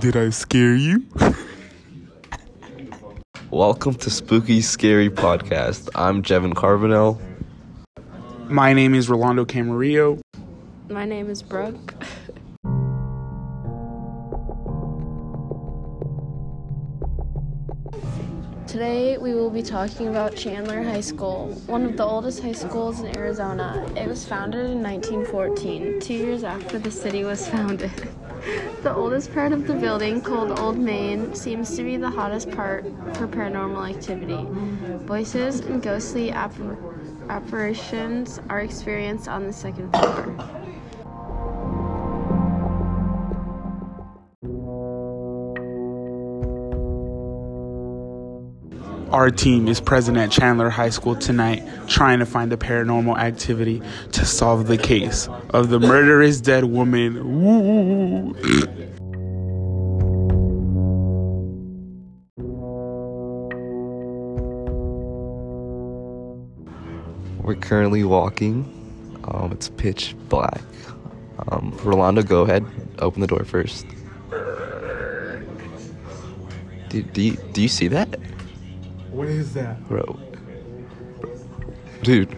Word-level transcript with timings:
Did 0.00 0.16
I 0.16 0.30
scare 0.30 0.74
you? 0.74 1.06
Welcome 3.50 3.94
to 3.96 4.10
Spooky 4.10 4.60
Scary 4.60 5.10
Podcast. 5.10 5.88
I'm 5.94 6.22
Jevin 6.22 6.54
Carbonell. 6.54 7.20
My 8.48 8.72
name 8.72 8.94
is 8.94 9.08
Rolando 9.08 9.44
Camarillo. 9.44 10.20
My 10.88 11.04
name 11.04 11.30
is 11.30 11.42
Brooke. 11.42 11.94
Today 18.66 19.18
we 19.18 19.34
will 19.34 19.50
be 19.50 19.62
talking 19.62 20.08
about 20.08 20.34
Chandler 20.34 20.82
High 20.82 21.00
School, 21.00 21.52
one 21.66 21.84
of 21.84 21.96
the 21.96 22.04
oldest 22.04 22.42
high 22.42 22.52
schools 22.52 23.00
in 23.00 23.16
Arizona. 23.16 23.86
It 23.96 24.08
was 24.08 24.24
founded 24.26 24.70
in 24.70 24.82
1914, 24.82 26.00
two 26.00 26.14
years 26.14 26.42
after 26.42 26.78
the 26.78 26.90
city 26.90 27.22
was 27.22 27.48
founded. 27.48 27.92
The 28.82 28.94
oldest 28.94 29.32
part 29.32 29.52
of 29.52 29.66
the 29.66 29.74
building, 29.74 30.20
called 30.20 30.58
Old 30.58 30.78
Main, 30.78 31.34
seems 31.34 31.76
to 31.76 31.82
be 31.82 31.96
the 31.96 32.10
hottest 32.10 32.50
part 32.50 32.84
for 33.16 33.26
paranormal 33.26 33.88
activity. 33.88 34.46
Voices 35.06 35.60
and 35.60 35.82
ghostly 35.82 36.30
appar- 36.30 36.76
apparitions 37.28 38.40
are 38.48 38.60
experienced 38.60 39.28
on 39.28 39.46
the 39.46 39.52
second 39.52 39.90
floor. 39.90 40.36
Our 49.10 49.30
team 49.30 49.68
is 49.68 49.80
present 49.80 50.16
at 50.16 50.30
Chandler 50.30 50.70
High 50.70 50.90
School 50.90 51.14
tonight 51.14 51.62
trying 51.86 52.18
to 52.18 52.26
find 52.26 52.50
the 52.50 52.56
paranormal 52.56 53.16
activity 53.18 53.82
to 54.12 54.24
solve 54.24 54.66
the 54.66 54.78
case 54.78 55.28
of 55.50 55.68
the 55.68 55.78
murderous 55.78 56.40
dead 56.40 56.64
woman. 56.64 58.34
We're 67.42 67.54
currently 67.56 68.04
walking. 68.04 68.70
Um, 69.24 69.52
it's 69.52 69.68
pitch 69.68 70.16
black. 70.28 70.62
Um, 71.48 71.78
Rolando, 71.84 72.22
go 72.22 72.42
ahead. 72.42 72.64
Open 72.98 73.20
the 73.20 73.26
door 73.26 73.44
first. 73.44 73.86
Dude, 76.88 77.12
do 77.12 77.22
you, 77.22 77.36
do 77.52 77.62
you 77.62 77.68
see 77.68 77.88
that? 77.88 78.18
What 79.14 79.28
is 79.28 79.54
that? 79.54 79.88
Bro. 79.88 80.18
Dude. 82.02 82.36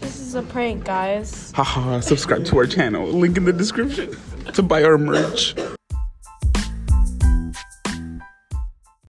This 0.00 0.18
is 0.18 0.34
a 0.34 0.42
prank, 0.42 0.84
guys. 0.84 1.52
Haha, 1.52 2.00
subscribe 2.00 2.44
to 2.46 2.58
our 2.58 2.66
channel. 2.66 3.06
Link 3.06 3.36
in 3.36 3.44
the 3.44 3.52
description 3.52 4.16
to 4.54 4.62
buy 4.64 4.82
our 4.82 4.98
merch. 4.98 5.54